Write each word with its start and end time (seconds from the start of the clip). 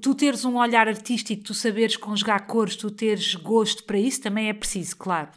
tu 0.00 0.14
teres 0.14 0.44
um 0.44 0.56
olhar 0.56 0.88
artístico, 0.88 1.44
tu 1.44 1.54
saberes 1.54 1.96
conjugar 1.96 2.46
cores, 2.46 2.76
tu 2.76 2.90
teres 2.90 3.34
gosto 3.34 3.84
para 3.84 3.98
isso, 3.98 4.20
também 4.20 4.48
é 4.48 4.54
preciso, 4.54 4.96
claro. 4.96 5.30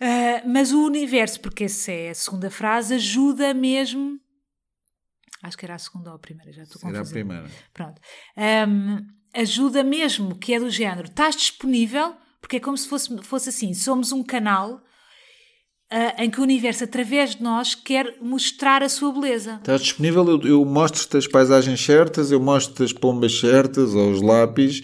Uh, 0.00 0.48
mas 0.48 0.72
o 0.72 0.84
universo, 0.84 1.40
porque 1.40 1.64
essa 1.64 1.92
é 1.92 2.10
a 2.10 2.14
segunda 2.14 2.50
frase, 2.50 2.94
ajuda 2.94 3.52
mesmo. 3.52 4.18
Acho 5.42 5.58
que 5.58 5.64
era 5.64 5.74
a 5.74 5.78
segunda 5.78 6.10
ou 6.10 6.16
a 6.16 6.18
primeira, 6.18 6.52
já 6.52 6.62
estou 6.62 6.80
com 6.80 6.88
Era 6.88 7.02
a 7.02 7.04
primeira. 7.04 7.50
Pronto. 7.74 8.00
Um, 8.36 8.98
ajuda 9.34 9.84
mesmo, 9.84 10.38
que 10.38 10.54
é 10.54 10.60
do 10.60 10.70
género, 10.70 11.08
estás 11.08 11.36
disponível, 11.36 12.16
porque 12.40 12.56
é 12.56 12.60
como 12.60 12.76
se 12.76 12.88
fosse, 12.88 13.16
fosse 13.22 13.48
assim: 13.50 13.74
somos 13.74 14.12
um 14.12 14.22
canal 14.22 14.82
uh, 15.92 16.22
em 16.22 16.30
que 16.30 16.40
o 16.40 16.42
universo, 16.42 16.84
através 16.84 17.36
de 17.36 17.42
nós, 17.42 17.74
quer 17.74 18.16
mostrar 18.20 18.82
a 18.82 18.88
sua 18.88 19.12
beleza. 19.12 19.56
Estás 19.56 19.82
disponível, 19.82 20.26
eu, 20.28 20.40
eu 20.42 20.64
mostro-te 20.64 21.16
as 21.16 21.26
paisagens 21.26 21.84
certas, 21.84 22.32
eu 22.32 22.40
mostro-te 22.40 22.82
as 22.82 22.92
pombas 22.92 23.38
certas, 23.38 23.94
ou 23.94 24.10
os 24.10 24.22
lápis, 24.22 24.82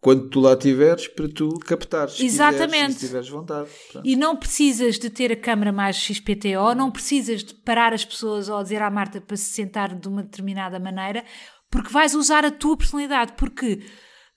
quando 0.00 0.28
tu 0.28 0.38
lá 0.38 0.52
estiveres, 0.52 1.08
para 1.08 1.28
tu 1.28 1.48
captares. 1.58 2.20
Exatamente. 2.20 2.94
Se 2.94 3.06
tiveres 3.06 3.28
vontade. 3.28 3.68
Portanto, 3.68 4.06
E 4.06 4.14
não 4.14 4.36
precisas 4.36 4.98
de 4.98 5.10
ter 5.10 5.32
a 5.32 5.36
câmara 5.36 5.72
mais 5.72 5.96
XPTO, 5.96 6.74
não 6.76 6.90
precisas 6.92 7.42
de 7.42 7.52
parar 7.54 7.92
as 7.92 8.04
pessoas 8.04 8.48
ou 8.48 8.62
dizer 8.62 8.80
à 8.82 8.88
Marta 8.88 9.20
para 9.20 9.36
se 9.36 9.50
sentar 9.50 9.94
de 9.94 10.06
uma 10.06 10.22
determinada 10.22 10.78
maneira, 10.78 11.24
porque 11.68 11.90
vais 11.90 12.14
usar 12.14 12.44
a 12.44 12.50
tua 12.52 12.76
personalidade, 12.76 13.32
porque 13.36 13.80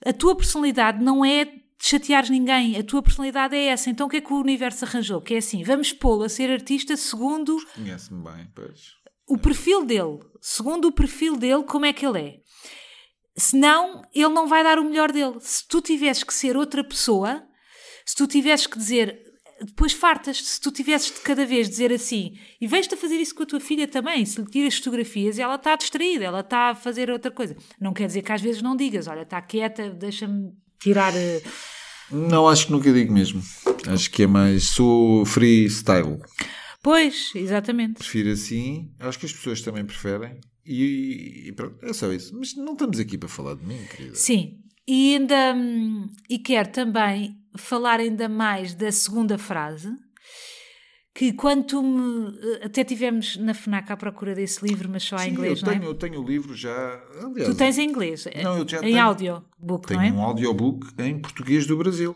a 0.04 0.12
tua 0.12 0.36
personalidade 0.36 1.04
não 1.04 1.24
é 1.24 1.46
chateares 1.82 2.30
ninguém, 2.30 2.78
a 2.78 2.84
tua 2.84 3.02
personalidade 3.02 3.56
é 3.56 3.68
essa. 3.68 3.90
Então 3.90 4.08
o 4.08 4.10
que 4.10 4.18
é 4.18 4.22
que 4.22 4.34
o 4.34 4.40
universo 4.40 4.86
arranjou? 4.86 5.22
Que 5.22 5.36
é 5.36 5.38
assim, 5.38 5.64
vamos 5.64 5.94
pô-lo 5.94 6.24
a 6.24 6.30
ser 6.30 6.52
artista 6.52 6.96
segundo 6.98 7.58
Conhece-me 7.74 8.24
bem, 8.24 8.48
pois. 8.54 8.94
o 9.28 9.38
perfil 9.38 9.86
dele, 9.86 10.20
segundo 10.42 10.88
o 10.90 10.92
perfil 10.92 11.36
dele, 11.38 11.64
como 11.64 11.86
é 11.86 11.94
que 11.94 12.06
ele 12.06 12.20
é. 12.20 12.36
Senão, 13.38 14.02
ele 14.14 14.30
não 14.30 14.48
vai 14.48 14.64
dar 14.64 14.78
o 14.80 14.84
melhor 14.84 15.12
dele. 15.12 15.38
Se 15.40 15.66
tu 15.66 15.82
tivesses 15.82 16.24
que 16.24 16.34
ser 16.34 16.58
outra 16.58 16.84
pessoa, 16.84 17.42
se 18.06 18.14
tu 18.16 18.28
tivesses 18.28 18.68
que 18.68 18.78
dizer, 18.78 19.18
depois 19.62 19.94
fartas, 19.94 20.44
se 20.44 20.60
tu 20.60 20.72
tivesses 20.72 21.14
de 21.14 21.22
cada 21.22 21.46
vez 21.46 21.70
dizer 21.70 21.94
assim, 21.94 22.34
e 22.60 22.68
vais-te 22.68 22.96
a 22.96 22.98
fazer 22.98 23.16
isso 23.16 23.34
com 23.34 23.44
a 23.44 23.46
tua 23.46 23.60
filha 23.62 23.88
também, 23.88 24.26
se 24.26 24.42
lhe 24.42 24.48
tiras 24.48 24.76
fotografias 24.76 25.38
e 25.38 25.42
ela 25.42 25.56
está 25.56 25.76
distraída, 25.78 26.26
ela 26.26 26.42
está 26.42 26.72
a 26.72 26.76
fazer 26.76 27.10
outra 27.10 27.32
coisa. 27.32 27.56
Não 27.80 27.94
quer 27.94 28.08
dizer 28.08 28.24
que 28.24 28.32
às 28.32 28.42
vezes 28.42 28.62
não 28.62 28.76
digas, 28.76 29.08
olha, 29.08 29.22
está 29.22 29.42
quieta, 29.42 29.90
deixa-me 29.90 30.52
tirar. 30.80 31.16
eh, 31.16 31.42
Não, 32.12 32.48
acho 32.48 32.68
que 32.68 32.72
nunca 32.72 32.92
digo 32.92 33.14
mesmo. 33.14 33.42
Acho 33.88 34.10
que 34.12 34.24
é 34.24 34.28
mais. 34.28 34.66
Sou 34.70 35.26
freestyle. 35.26 36.20
Pois, 36.82 37.32
exatamente. 37.36 37.96
Prefiro 38.00 38.32
assim. 38.32 38.92
Acho 39.00 39.20
que 39.20 39.26
as 39.26 39.34
pessoas 39.34 39.62
também 39.62 39.86
preferem. 39.86 40.40
E, 40.66 41.48
e 41.48 41.52
pronto, 41.52 41.78
é 41.84 41.92
só 41.94 42.12
isso. 42.12 42.36
Mas 42.38 42.56
não 42.56 42.74
estamos 42.74 43.00
aqui 43.00 43.18
para 43.18 43.28
falar 43.30 43.56
de 43.56 43.66
mim, 43.66 43.80
querida. 43.96 44.16
Sim, 44.16 44.60
e 44.88 45.16
ainda 45.16 45.54
hum, 45.56 46.08
e 46.30 46.38
quero 46.40 46.70
também 46.72 47.36
falar 47.58 48.00
ainda 48.00 48.30
mais 48.30 48.76
da 48.76 48.92
segunda 48.92 49.38
frase, 49.38 49.90
que 51.14 51.34
quando 51.34 51.66
tu 51.66 51.82
me 51.84 52.38
até 52.64 52.84
tivemos 52.84 53.36
na 53.38 53.54
FNAC 53.54 53.92
à 53.92 53.98
procura 53.98 54.34
desse 54.36 54.66
livro, 54.66 54.88
mas 54.90 55.04
só 55.04 55.18
em 55.18 55.32
inglês, 55.32 55.62
eu 55.62 55.66
não 55.66 55.74
tenho, 55.74 55.84
é? 55.84 55.88
eu 55.88 55.96
tenho 55.96 56.22
o 56.22 56.26
livro 56.26 56.56
já. 56.56 57.02
Aliás, 57.24 57.50
Tu 57.52 57.56
tens 57.56 57.78
em 57.78 57.90
inglês, 57.90 58.26
Não, 58.44 58.58
eu 58.60 58.68
já 58.68 58.78
em 58.78 58.82
tenho. 58.82 59.02
audiobook, 59.04 59.88
tenho 59.88 60.00
não 60.00 60.08
é? 60.08 60.12
um 60.12 60.22
audiobook 60.22 60.88
em 61.00 61.20
português 61.20 61.66
do 61.66 61.78
Brasil. 61.78 62.16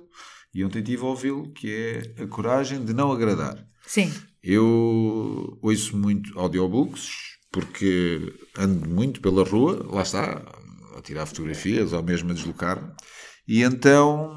E 0.53 0.63
ontem 0.63 0.83
tive 0.83 1.01
a 1.03 1.07
ouvi-lo, 1.07 1.51
que 1.51 1.71
é 2.17 2.23
A 2.23 2.27
Coragem 2.27 2.85
de 2.85 2.93
Não 2.93 3.11
Agradar. 3.11 3.57
Sim, 3.85 4.13
Eu 4.41 5.57
ouço 5.61 5.97
muito 5.97 6.37
audiobooks 6.39 7.09
porque 7.51 8.33
ando 8.57 8.87
muito 8.89 9.19
pela 9.21 9.43
rua, 9.43 9.85
lá 9.91 10.01
está, 10.03 10.41
a 10.97 11.01
tirar 11.01 11.25
fotografias 11.25 11.91
ou 11.93 12.01
mesmo 12.03 12.31
a 12.31 12.33
deslocar-me. 12.33 12.91
E 13.47 13.61
então 13.61 14.35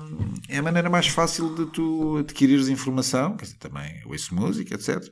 é 0.48 0.58
a 0.58 0.62
maneira 0.62 0.90
mais 0.90 1.06
fácil 1.06 1.54
de 1.54 1.66
tu 1.66 2.18
adquirires 2.18 2.68
informação, 2.68 3.36
quer 3.36 3.44
dizer, 3.44 3.58
também 3.58 4.02
ouço 4.04 4.34
música, 4.34 4.74
etc. 4.74 5.02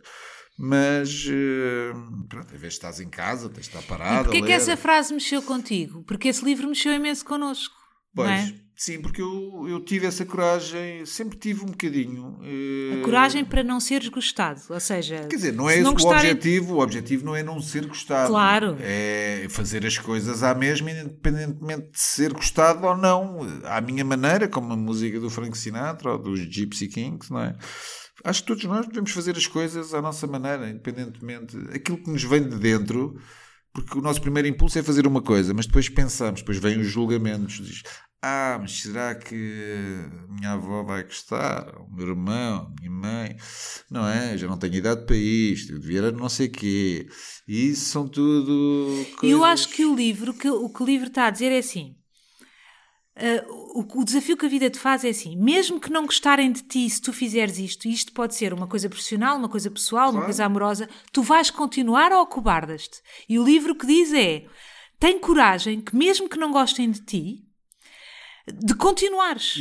Mas, 0.59 1.27
eh, 1.29 1.93
pronto, 2.29 2.55
às 2.55 2.61
vezes 2.61 2.75
estás 2.75 3.01
em 3.01 3.09
casa, 3.09 3.49
tens 3.49 3.69
de 3.69 3.77
estar 3.77 3.83
parado. 3.83 4.23
e 4.23 4.25
porquê 4.25 4.39
a 4.39 4.47
que 4.47 4.53
essa 4.53 4.77
frase 4.77 5.13
mexeu 5.13 5.43
contigo? 5.43 6.05
Porque 6.05 6.29
esse 6.29 6.45
livro 6.45 6.69
mexeu 6.69 6.93
imenso 6.93 7.25
connosco, 7.25 7.75
Pois, 8.15 8.29
não 8.29 8.35
é? 8.37 8.55
sim, 8.77 9.01
porque 9.01 9.21
eu, 9.21 9.67
eu 9.69 9.81
tive 9.81 10.07
essa 10.07 10.25
coragem, 10.25 11.05
sempre 11.05 11.37
tive 11.39 11.63
um 11.63 11.67
bocadinho. 11.67 12.39
eh, 12.43 13.01
A 13.01 13.05
coragem 13.05 13.45
para 13.45 13.63
não 13.65 13.81
seres 13.81 14.09
gostado, 14.09 14.61
ou 14.71 14.79
seja... 14.81 15.27
Quer 15.29 15.37
dizer, 15.37 15.53
não 15.53 15.69
é 15.69 15.75
se 15.75 15.81
esse 15.81 15.89
o 15.89 15.93
gostarem- 15.93 16.31
objetivo. 16.31 16.75
O 16.75 16.81
objetivo 16.81 17.25
não 17.27 17.35
é 17.37 17.43
não 17.43 17.61
ser 17.61 17.87
gostado. 17.87 18.29
Claro. 18.31 18.77
É 18.81 19.47
fazer 19.51 19.85
as 19.85 19.99
coisas 19.99 20.43
à 20.43 20.55
mesma, 20.55 20.91
independentemente 20.91 21.91
de 21.91 22.01
ser 22.01 22.33
gostado 22.33 22.87
ou 22.87 22.97
não. 22.97 23.41
À 23.65 23.81
minha 23.81 24.05
maneira, 24.05 24.47
como 24.49 24.73
a 24.73 24.77
música 24.77 25.19
do 25.19 25.29
Frank 25.31 25.57
Sinatra 25.59 26.13
ou 26.13 26.19
dos 26.19 26.41
Gypsy 26.41 26.89
Kings, 26.89 27.33
não 27.33 27.41
é? 27.41 27.57
Acho 28.23 28.41
que 28.43 28.47
todos 28.47 28.65
nós 28.65 28.87
devemos 28.87 29.11
fazer 29.11 29.37
as 29.37 29.47
coisas 29.47 29.93
à 29.93 30.01
nossa 30.01 30.27
maneira, 30.27 30.71
independentemente. 30.71 31.57
Aquilo 31.75 31.99
que 31.99 32.11
nos 32.11 32.23
vem 32.23 32.49
de 32.49 32.57
dentro. 32.59 33.21
Porque 33.75 33.99
o 33.99 34.01
nosso 34.01 34.21
primeiro 34.21 34.47
impulso 34.47 34.79
é 34.79 34.85
fazer 34.85 35.05
uma 35.05 35.21
coisa, 35.21 35.53
mas 35.53 35.67
depois 35.67 35.89
pensamos, 35.89 36.41
depois 36.41 36.59
vêm 36.59 36.79
os 36.79 36.87
julgamentos. 36.87 37.55
Diz, 37.55 37.83
ah, 38.23 38.57
mas 38.61 38.81
será 38.81 39.17
que 39.17 39.35
a 39.35 40.33
minha 40.33 40.53
avó 40.53 40.85
vai 40.85 41.03
gostar? 41.03 41.77
O 41.81 41.93
meu 41.93 42.09
irmão, 42.09 42.73
a 42.73 42.81
minha 42.81 42.91
mãe? 42.91 43.37
Não 43.91 44.09
é? 44.09 44.35
Eu 44.35 44.39
já 44.39 44.47
não 44.47 44.57
tenho 44.57 44.77
idade 44.77 45.05
para 45.05 45.17
isto, 45.17 45.73
eu 45.73 45.81
devia 45.81 45.99
era 45.99 46.13
não 46.13 46.29
sei 46.29 46.49
quê. 46.49 47.09
E 47.49 47.71
isso 47.71 47.87
são 47.87 48.09
tudo. 48.09 49.05
Coisas... 49.19 49.39
eu 49.39 49.45
acho 49.45 49.69
que 49.69 49.85
o 49.85 49.95
livro, 49.95 50.33
que, 50.33 50.49
o 50.49 50.69
que 50.69 50.83
o 50.83 50.87
livro 50.87 51.09
está 51.09 51.27
a 51.27 51.31
dizer 51.31 51.51
é 51.51 51.59
assim: 51.59 51.97
ah, 53.17 53.45
o, 53.75 54.01
o 54.01 54.05
desafio 54.05 54.37
que 54.37 54.47
a 54.47 54.49
vida 54.49 54.69
te 54.69 54.79
faz 54.79 55.05
é 55.05 55.11
assim: 55.11 55.37
mesmo 55.37 55.79
que 55.81 55.91
não 55.91 56.07
gostarem 56.07 56.51
de 56.51 56.63
ti, 56.63 56.89
se 56.91 57.01
tu 57.01 57.13
fizeres 57.13 57.59
isto, 57.59 57.87
e 57.87 57.93
isto 57.93 58.13
pode 58.13 58.35
ser 58.35 58.53
uma 58.53 58.67
coisa 58.67 58.89
profissional, 58.89 59.37
uma 59.39 59.49
coisa 59.49 59.71
pessoal, 59.71 60.07
uma 60.07 60.13
Claro. 60.13 60.25
coisa 60.27 60.45
amorosa, 60.45 60.89
tu 61.13 61.23
vais 61.23 61.51
continuar 61.51 62.13
ou 62.13 62.21
acobardas-te? 62.23 63.01
E 63.29 63.39
o 63.39 63.45
livro 63.45 63.75
que 63.77 63.87
diz 63.87 64.13
é: 64.13 64.45
tem 64.99 65.19
coragem 65.19 65.81
que, 65.81 65.95
mesmo 65.95 66.29
que 66.29 66.39
não 66.39 66.51
gostem 66.51 66.91
de 66.91 67.01
ti, 67.05 67.45
de 68.47 68.75
continuares. 68.75 69.57